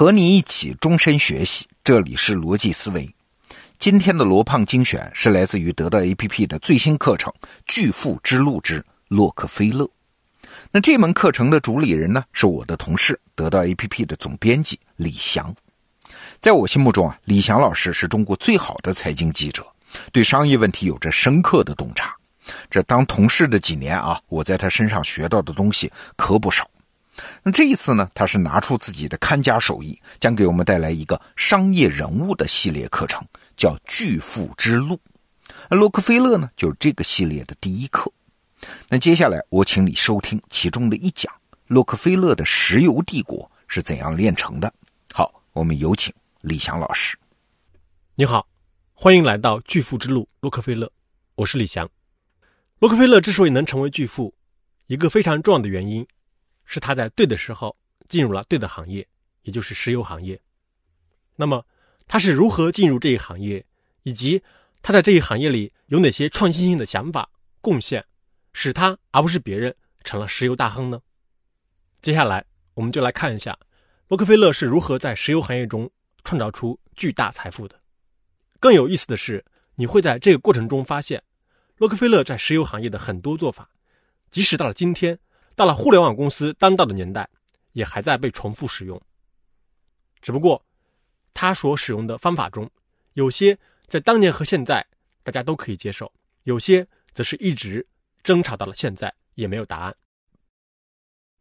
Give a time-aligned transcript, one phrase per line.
[0.00, 3.14] 和你一起终身学习，这里是逻辑思维。
[3.78, 7.30] 今天的罗胖精选是来自于得到 APP 的最新课程
[7.66, 9.84] 《巨富之路之洛克菲勒》。
[10.70, 15.54] 那这门课程的主理人呢，是我的同事，得到 APP 的总编辑李翔。
[16.40, 19.66] 在我心目中啊，李翔老师是中国最好的财经记者，
[20.10, 22.16] 对商业问题有着深刻的洞察。
[22.70, 26.66] 这当同事的几年啊，我在他身上学到的东西可不少。
[27.42, 34.94] 那这一次呢，他是拿出自己的看家手艺，将给我们带来一个商业人物的系列课程，叫《巨富之路》。
[35.68, 38.10] 那洛克菲勒呢，就是这个系列的第一课。
[38.88, 41.32] 那接下来我请你收听其中的一讲：
[41.66, 44.72] 洛克菲勒的石油帝国是怎样炼成的。
[45.12, 47.18] 好，我们有请李翔老师。
[48.14, 48.46] 你好，
[48.94, 50.90] 欢迎来到《巨富之路》洛克菲勒，
[51.34, 51.88] 我是李翔。
[52.78, 54.34] 洛克菲勒之所以能成为巨富，
[54.86, 56.06] 一个非常重要的原因。
[56.72, 57.76] 是他在对的时候
[58.08, 59.04] 进入了对的行业，
[59.42, 60.40] 也就是石油行业。
[61.34, 61.66] 那么
[62.06, 63.66] 他是如何进入这一行业，
[64.04, 64.40] 以及
[64.80, 67.28] 他在这一行业里有哪些创新性的想法
[67.60, 68.06] 贡献，
[68.52, 71.02] 使他而不是别人成了石油大亨呢？
[72.02, 73.58] 接下来我们就来看一下
[74.06, 75.90] 洛克菲勒是如何在石油行业中
[76.22, 77.80] 创造出巨大财富的。
[78.60, 79.44] 更有意思的是，
[79.74, 81.20] 你会在这个过程中发现，
[81.78, 83.68] 洛克菲勒在石油行业的很多做法，
[84.30, 85.18] 即使到了今天。
[85.54, 87.28] 到了互联网公司当道的年代，
[87.72, 89.00] 也还在被重复使用。
[90.22, 90.64] 只不过，
[91.34, 92.70] 他所使用的方法中，
[93.12, 94.86] 有些在当年和现在
[95.22, 96.10] 大家都可以接受，
[96.44, 97.86] 有些则是一直
[98.22, 99.96] 争吵到了现在也没有答案。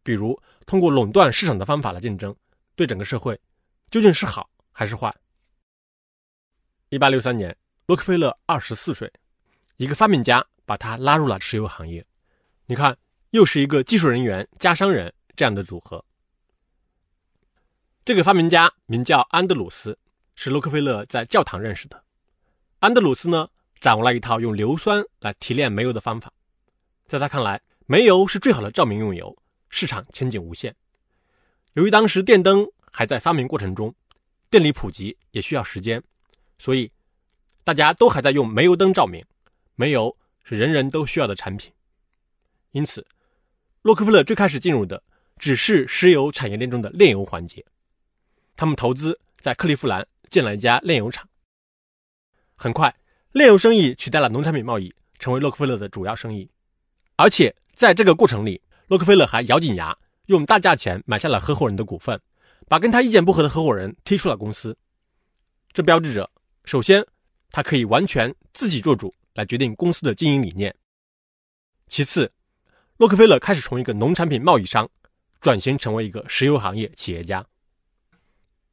[0.04, 2.36] 比如，通过垄断市场的方法来竞争，
[2.76, 3.40] 对整个社会
[3.90, 5.16] 究竟是好还是坏？
[6.90, 9.12] 一八六三年，洛克菲勒二十四岁，
[9.78, 12.06] 一个发明家把他拉入了石油行业。
[12.66, 12.98] 你看。
[13.32, 16.04] 又是一个技术人员加商人这样的组合。
[18.04, 19.98] 这个发明家名叫安德鲁斯，
[20.36, 22.04] 是洛克菲勒在教堂认识的。
[22.80, 23.48] 安德鲁斯呢，
[23.80, 26.34] 掌握了一套用硫酸来提炼煤油的方法。
[27.06, 29.38] 在他看来，煤油是最好的照明用油，
[29.70, 30.76] 市场前景无限。
[31.74, 33.94] 由于当时电灯还在发明过程中，
[34.50, 36.02] 电力普及也需要时间，
[36.58, 36.92] 所以
[37.64, 39.24] 大家都还在用煤油灯照明。
[39.76, 41.72] 煤油是人人都需要的产品，
[42.72, 43.06] 因此。
[43.82, 45.02] 洛克菲勒最开始进入的
[45.38, 47.66] 只是石油产业链中的炼油环节，
[48.58, 51.28] 他们投资在克利夫兰建了一家炼油厂。
[52.56, 52.94] 很快，
[53.32, 56.50] 炼油生意取代了农产品贸易，成为洛克菲勒的主要生意。
[57.16, 62.20] 而且在这个过程里，洛克菲勒还咬紧牙，用大价钱买下了合伙人的股份，
[62.68, 64.78] 把跟他意见不合的合伙人踢出了公司。
[65.72, 66.30] 这标志着，
[66.66, 67.06] 首先
[67.50, 70.70] 他可以完全自己做主，来决定公司的经营理念；
[71.88, 72.30] 其次，
[73.00, 74.90] 洛克菲勒开始从一个农产品贸易商
[75.40, 77.46] 转型成为一个石油行业企业家。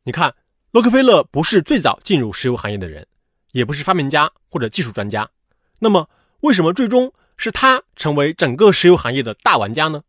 [0.03, 0.35] 你看，
[0.73, 3.07] 洛克菲勒不是最早进入石油行业的人，
[3.53, 5.31] 也不是发明家或者技术专家。
[5.79, 6.11] 那么，
[6.41, 10.03] 为什么最终是他成为整个石油行业的大玩家呢？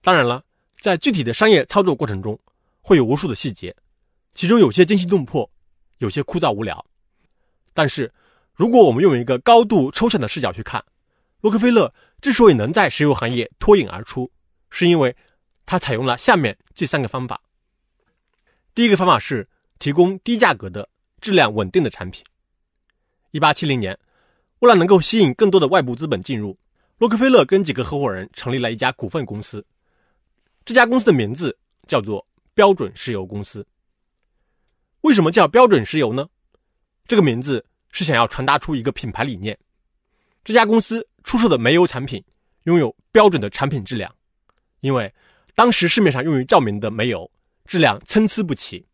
[0.00, 0.42] 当然了，
[0.80, 2.40] 在具体的商业操作过程中，
[2.80, 3.76] 会有无数的细节，
[4.32, 5.50] 其中有些惊心动魄，
[5.98, 6.82] 有些枯燥无聊。
[7.74, 8.10] 但是，
[8.54, 10.82] 如果我们用一个高度抽象的视角去看，
[11.40, 11.92] 洛克菲勒。
[12.20, 14.28] 之所以能在石油行业脱颖而出，
[14.70, 15.14] 是因为
[15.64, 17.40] 他采用了下面这三个方法。
[18.74, 19.48] 第一个方法是
[19.78, 20.88] 提供低价格的、
[21.20, 22.24] 质量稳定的产品。
[23.30, 23.96] 一八七零年，
[24.58, 26.58] 为了能够吸引更多的外部资本进入，
[26.96, 29.64] 洛克菲勒跟几个合伙人成立了一家股份公司。
[30.64, 31.56] 这家公司的名字
[31.86, 33.64] 叫做标准石油公司。
[35.02, 36.28] 为什么叫标准石油呢？
[37.06, 39.56] 这个名字是想要传达出一个品牌理念。
[40.42, 41.06] 这家公司。
[41.28, 42.24] 出售的煤油产品
[42.62, 44.10] 拥有标准的产品质量，
[44.80, 45.12] 因为
[45.54, 47.30] 当时市面上用于照明的煤油
[47.66, 48.86] 质量参差不齐，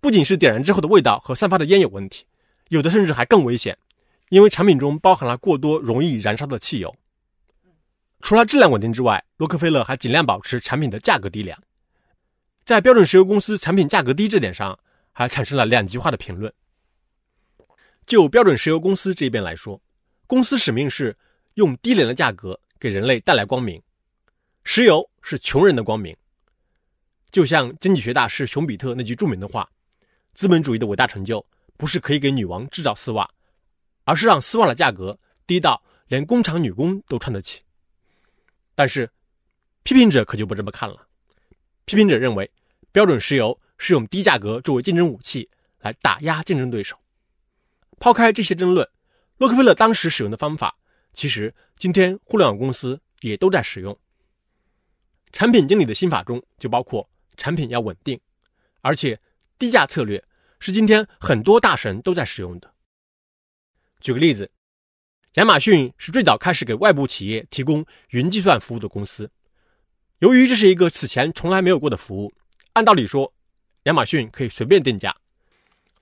[0.00, 2.26] 不仅是点燃之后的味道和散发的烟有问题，
[2.70, 3.78] 有的甚至还更危险，
[4.30, 6.92] 因为产品中包含了过多容易燃烧的汽油。
[8.20, 11.56] 除了质量稳定之外，洛克菲勒还尽量保持产品的价格低廉。
[12.66, 14.76] 在标准石油公司产品价格低这点上，
[15.12, 16.52] 还产生了两极化的评论。
[18.06, 19.80] 就标准石油公司这边来说，
[20.26, 21.16] 公司使命是。
[21.54, 23.80] 用低廉的价格给人类带来光明，
[24.64, 26.16] 石油是穷人的光明。
[27.30, 29.70] 就像经济学大师熊彼特那句著名的话
[30.34, 31.44] ：“资本主义的伟大成就
[31.76, 33.28] 不是可以给女王制造丝袜，
[34.04, 37.62] 而是让丝袜的价格低到连工厂女工都穿得起。”
[38.74, 39.08] 但是，
[39.84, 41.06] 批评者可就不这么看了。
[41.84, 42.50] 批评者认为，
[42.90, 45.48] 标准石油是用低价格作为竞争武器
[45.78, 46.96] 来打压竞争对手。
[48.00, 48.88] 抛开这些争论，
[49.36, 50.76] 洛克菲勒当时使用的方法。
[51.14, 53.96] 其实，今天互联网公司也都在使用
[55.32, 58.20] 产品经理的心法中就包括产品要稳定，
[58.82, 59.18] 而且
[59.58, 60.22] 低价策略
[60.58, 62.74] 是今天很多大神都在使用的。
[64.00, 64.50] 举个例子，
[65.34, 69.30] 亚马逊是最早开始给外部企业提供云计算服务的公司。
[70.18, 72.32] 由于这是一个此前从来没有过的服务，
[72.74, 73.32] 按道理说，
[73.84, 75.16] 亚马逊可以随便定价。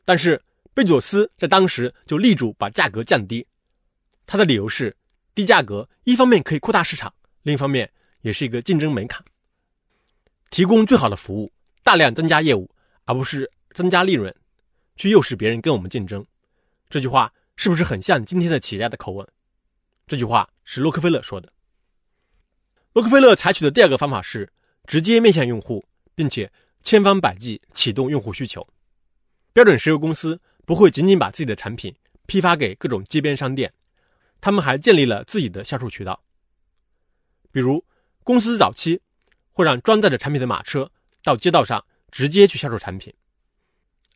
[0.05, 0.43] 但是
[0.75, 3.47] 贝佐斯在当时就力主把价格降低，
[4.27, 4.95] 他的理由是，
[5.35, 7.13] 低价格一方面可以扩大市场，
[7.43, 7.91] 另一方面
[8.21, 9.25] 也是一个竞争门槛。
[10.51, 11.51] 提供最好的服务，
[11.83, 12.71] 大量增加业务，
[13.05, 14.35] 而不是增加利润，
[14.97, 16.25] 去诱使别人跟我们竞争。
[16.91, 19.27] 这句话是不是很像今天的企业家的口吻？
[20.07, 21.51] 这句话是洛克菲勒说的。
[22.93, 24.53] 洛克菲勒采取的第二个方法是
[24.87, 25.83] 直接面向用户，
[26.15, 26.53] 并且
[26.83, 28.67] 千方百计启动用户需求。
[29.55, 31.95] 标准石油公司不会仅仅把自己的产品
[32.27, 33.73] 批发给各种街边商店，
[34.43, 36.23] 他们还建立了自己的销售渠道。
[37.51, 37.83] 比如，
[38.23, 39.01] 公司早期
[39.53, 40.93] 会让装载着产品的马车
[41.23, 43.15] 到街道上直接去销售产品，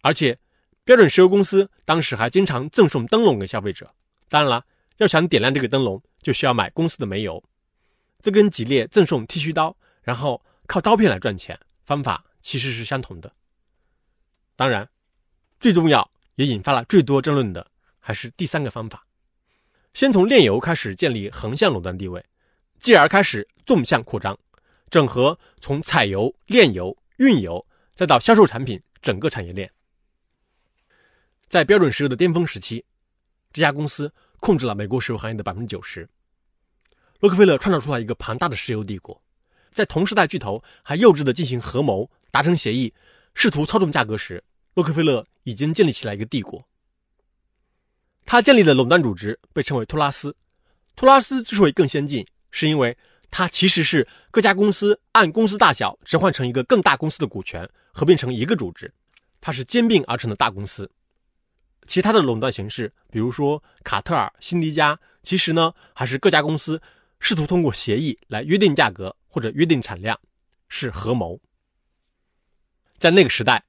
[0.02, 0.38] 而且
[0.84, 3.94] 标准石油公司当时还经常赠送灯笼给消费者。
[4.28, 4.66] 当然了，
[4.98, 7.42] 要想点亮这个灯笼，就需要买公司的煤油。
[8.20, 13.32] 这跟吉列赠送剃须刀，然后靠刀片来赚钱方法其实是相同的。
[14.54, 14.86] 当然。
[15.58, 17.66] 最重要也引发了最多争论的
[17.98, 19.05] 还是第三个方法：
[19.96, 22.22] 先从炼油开始建立横向垄断地位，
[22.80, 24.38] 继而开始纵向扩张，
[24.90, 29.72] 整合从采油、炼油、运油再到销售产品整个产业链。
[31.48, 32.84] 在标准石油的巅峰时期，
[33.54, 36.06] 这家公司控制了美国石油行业的百分之九十。
[37.20, 39.18] 洛克菲勒创造出了一个庞大的石油帝国，
[39.72, 42.92] 在同时代巨头还幼稚的进行合谋、达成协议、
[43.32, 44.44] 试图操纵价格时。
[44.74, 46.62] 洛克菲勒已经建立起来一个帝国。
[48.26, 50.36] 他建立的垄断组织被称为托拉斯。
[50.94, 52.96] 托拉斯之所以更先进，是因为
[53.30, 58.92] 它其实是各家公司按公司大小置换成一个更大公司的股权，合并成一个组织。
[59.40, 60.90] 它是兼并而成的大公司。
[61.86, 66.82] 其他的垄断形式，比如说卡特尔、辛迪加，其实呢还是各家公司
[67.20, 70.18] 试图通过协议来约定价格或者约定产量，
[70.68, 71.40] 是合谋。
[72.98, 73.62] 在那个时代。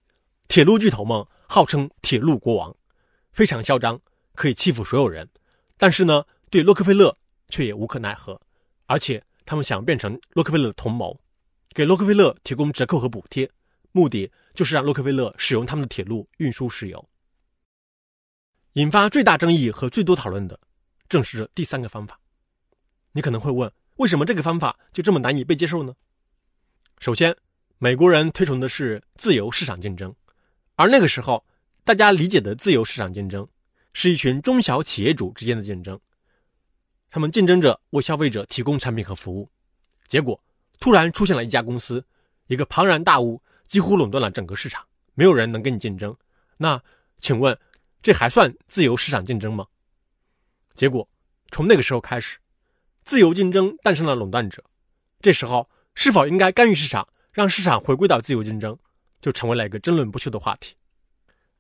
[0.49, 2.73] 铁路巨头们号称铁路国王，
[3.33, 3.99] 非常嚣张，
[4.37, 5.27] 可以欺负所有人。
[5.77, 7.17] 但是呢，对洛克菲勒
[7.49, 8.39] 却也无可奈何，
[8.85, 11.19] 而且他们想变成洛克菲勒的同谋，
[11.73, 13.49] 给洛克菲勒提供折扣和补贴，
[13.91, 17.09] 目的就是让洛克菲勒使用他们的铁路运输石油。
[18.73, 20.59] 引发最大争议和最多讨论的，
[21.09, 22.19] 正是第三个方法。
[23.11, 25.95] 你可能会问，为什么这个方法就这么难以被接受呢？
[26.99, 27.35] 首先，
[27.79, 30.13] 美国人推崇的是自由市场竞争。
[30.75, 31.43] 而那个时候，
[31.83, 33.47] 大家理解的自由市场竞争，
[33.99, 35.99] 是一群中小企业主之间的竞争，
[37.09, 39.49] 他们竞争着为消费者提供产品和服务。
[40.05, 40.39] 结果，
[40.79, 42.05] 突然出现了一家公司，
[42.45, 44.85] 一个庞然大物，几乎垄断了整个市场，
[45.15, 46.15] 没有人能跟你竞争。
[46.57, 46.79] 那，
[47.17, 47.57] 请问，
[48.03, 49.65] 这还算自由市场竞争吗？
[50.75, 51.09] 结果，
[51.49, 52.37] 从那个时候开始，
[53.03, 54.63] 自由竞争诞生了垄断者。
[55.21, 58.77] 这时候，是否应该干预市场，让市场回归到自由竞争？
[59.21, 60.75] 就成为了一个争论不休的话题，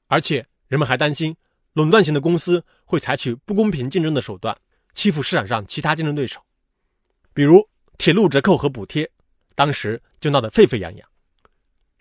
[0.05, 1.35] 而且人们还担心
[1.77, 4.57] 垄断型的公司会采取不公平竞争的手段，
[4.95, 6.41] 欺负市场上其他竞争对手，
[7.35, 7.69] 比如
[7.99, 9.07] 铁路折扣和补贴，
[9.53, 11.07] 当时就闹得沸沸扬扬。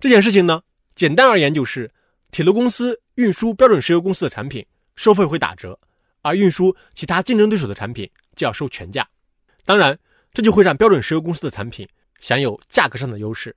[0.01, 0.63] 这件事情呢，
[0.95, 1.91] 简单而言就是，
[2.31, 4.65] 铁路公司运输标准石油公司的产品，
[4.95, 5.79] 收费会打折，
[6.23, 9.07] 而运输其他竞争对手的产品就要收全价。
[9.67, 9.99] 当然，
[10.33, 11.87] 这就会让标准石油公司的产品
[12.19, 13.55] 享有价格上的优势，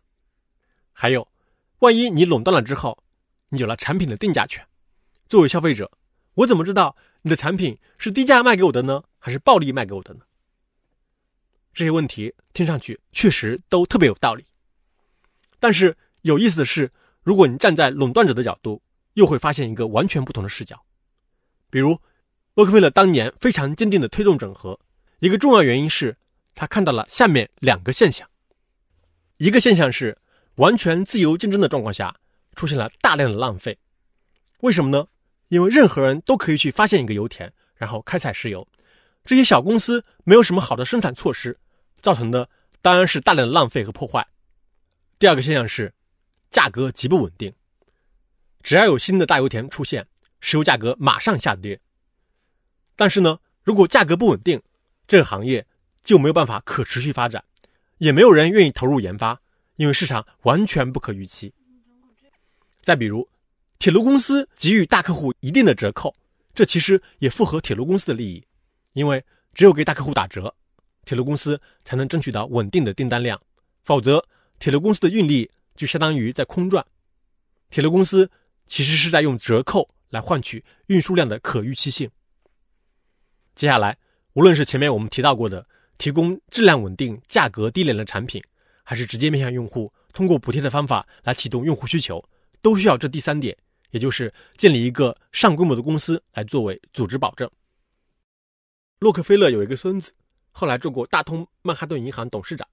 [0.92, 1.26] 还有。
[1.80, 3.02] 万一你垄断了之后，
[3.48, 4.62] 你有了产品的定价权，
[5.30, 5.90] 作为消费者，
[6.40, 10.22] 我怎么知道你的产品是低价卖给我的呢，还是暴利卖给我的呢？
[11.74, 14.46] 这些问题听上去确实都特别有道理。
[15.60, 16.92] 但是有意思的是，
[17.24, 18.82] 如果你站在垄断者的角度，
[19.16, 20.82] 又会发现一个完全不同的视角。
[21.70, 22.00] 比如，
[22.54, 24.80] 洛克菲勒当年非常坚定的推动整合，
[25.20, 26.16] 一个重要原因是
[26.56, 28.30] 他看到了下面两个现象：
[29.38, 30.18] 一个现象是。
[30.56, 32.14] 完全自由竞争的状况下，
[32.54, 33.80] 出现了大量的浪费。
[34.60, 35.08] 为什么呢？
[35.50, 38.68] 因为任何人都可以去发现一个油田，然后开采石油。
[39.26, 41.60] 这些小公司没有什么好的生产措施，
[42.02, 42.50] 造成的
[42.82, 44.26] 当然是大量的浪费和破坏。
[45.20, 45.94] 第二个现象是，
[46.50, 47.54] 价格极不稳定。
[48.64, 50.08] 只要有新的大油田出现，
[50.40, 51.80] 石油价格马上下跌。
[52.96, 54.62] 但是呢，如果价格不稳定，
[55.08, 55.68] 这个行业
[56.04, 57.44] 就没有办法可持续发展，
[57.98, 59.42] 也没有人愿意投入研发。
[59.76, 61.54] 因为市场完全不可预期。
[62.82, 63.30] 再比如，
[63.80, 66.14] 铁路公司给予大客户一定的折扣，
[66.54, 68.46] 这其实也符合铁路公司的利益，
[68.92, 70.54] 因为只有给大客户打折，
[71.06, 73.42] 铁路公司才能争取到稳定的订单量，
[73.84, 74.22] 否则
[74.60, 76.86] 铁路公司的运力就相当于在空转。
[77.70, 78.30] 铁路公司
[78.68, 82.10] 其实是在用折扣来换取运输量的可预期性。
[83.56, 83.98] 接下来，
[84.34, 85.66] 无论是前面我们提到过的
[85.98, 88.44] 提供质量稳定、价格低廉的产品，
[88.84, 92.22] 还是直接面向用户，通过补贴的方法来启动用户需求，
[92.62, 93.58] 都需要这第三点，
[93.92, 97.50] 也就是建立一个上规模的公司来作为组织保证。
[99.00, 100.12] 洛克菲勒有一个孙子，
[100.52, 102.68] 后来做过大通曼哈顿银行董事长，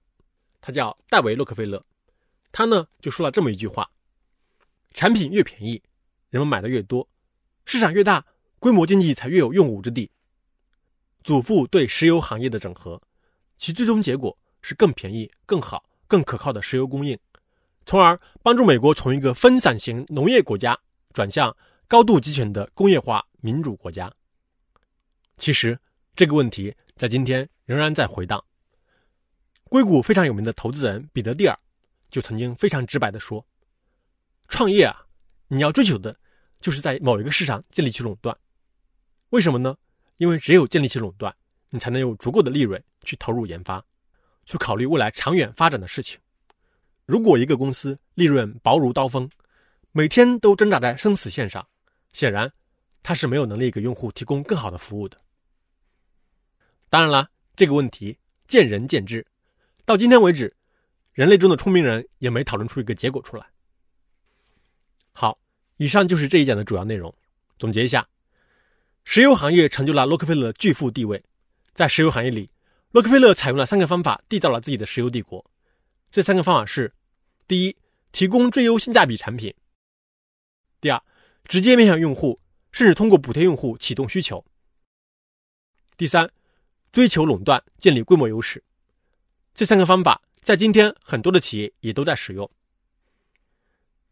[0.59, 1.83] 他叫戴维·洛克菲勒。
[2.51, 3.89] 他呢就说了这么一句话：
[4.93, 5.81] 产品越便宜，
[6.29, 7.07] 人们买的越多，
[7.65, 8.25] 市场越大，
[8.59, 10.11] 规模经济才越有用武之地。
[11.23, 13.01] 祖父对石油行业的整合，
[13.57, 17.17] 其最终结果是更便宜、更好、更可靠的石油供应，
[17.85, 20.77] 从而帮助美国从一个分散型农业国家
[21.17, 21.55] 转向
[21.87, 24.13] 高度集权的工业化民主国家。
[25.37, 25.75] 其实
[26.15, 28.43] 这个问题在今天仍然在回荡。
[29.63, 31.57] 硅谷非常有名的投资人彼得蒂尔
[32.11, 33.43] 就曾经非常直白地说
[34.47, 35.07] ：“创业啊，
[35.47, 36.15] 你要追求的
[36.61, 38.37] 就是在某一个市场建立起垄断。
[39.29, 39.75] 为什么呢？”
[40.17, 41.35] 因为只有建立起垄断，
[41.71, 43.83] 你才能有足够的利润去投入研发，
[44.45, 46.19] 去考虑未来长远发展的事情。
[47.07, 49.27] 如果一个公司利润薄如刀锋，
[49.97, 51.67] 每天都挣扎在生死线上，
[52.13, 52.53] 显然
[53.01, 55.19] 他是没有能力给用户提供更好的服务的。
[56.87, 58.15] 当然了，这个问题
[58.47, 59.25] 见仁见智，
[59.85, 60.55] 到今天为止，
[61.13, 63.47] 人类中的聪明人也没讨论出一个结果出来。
[65.13, 65.39] 好，
[65.77, 67.11] 以上就是这一讲的主要内容，
[67.57, 68.07] 总结一下。
[69.03, 71.23] 石油行业成就了洛克菲勒的巨富地位。
[71.73, 72.51] 在石油行业里，
[72.91, 75.43] 洛克菲勒采用了三个方法缔造了自己的石油帝国。
[76.11, 76.93] 这三个方法是：
[77.47, 77.75] 第一，
[78.11, 79.51] 提供最优性价比产品；
[80.87, 81.03] 第二，
[81.43, 82.39] 直接面向用户，
[82.71, 84.45] 甚至通过补贴用户启动需求；
[85.97, 86.31] 第三，
[86.93, 88.63] 追求垄断，建立规模优势。
[89.53, 92.49] 这三个方法在今天很多的企业也都在使用。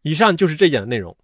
[0.02, 1.16] 以上就是这一讲的内容。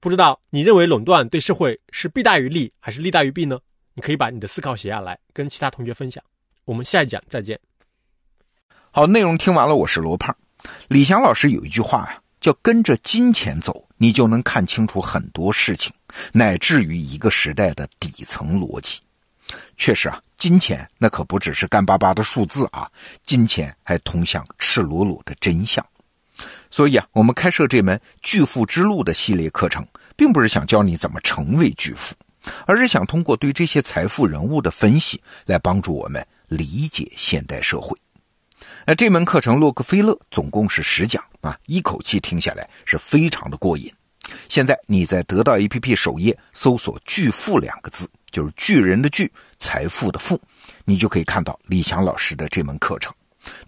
[0.00, 3.60] 不知道你认为垄断对社会是弊大于利还是利大于弊呢？
[3.92, 6.24] 你可以把你的思考写下来，跟其他同学分享。
[6.64, 7.60] 我们下一讲再见。
[8.90, 10.34] 好，内容听完了，我是罗胖。
[10.88, 15.92] 李翔老师有一句话呀，叫“跟着金钱走，你就能看清楚很多事情，
[16.32, 19.00] 乃至于一个时代的底层逻辑”。
[19.78, 22.90] 确实啊，金钱那可不只是干巴巴的数字啊，
[23.22, 25.84] 金钱还通向赤裸裸的真相。
[26.68, 32.16] 所以啊，我们开设这门《巨富之路》的系列课程，并不是想教你怎么成为巨富，
[32.66, 37.96] 而是想通过对这些财富人物的分析，来帮助我们理解现代社会。
[38.84, 43.92] 那这门课程《洛克菲勒》总共是十讲啊，一口气听下来是非常的过瘾。
[44.48, 50.40] 现在你在得到 APP 首页搜索“巨富”两个字，就是巨人的巨，财富的富，
[50.84, 53.12] 你就可以看到李强老师的这门课程。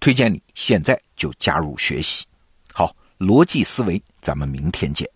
[0.00, 2.24] 推荐你现在就加入学习。
[2.72, 5.08] 好逻辑思维，咱们明天见。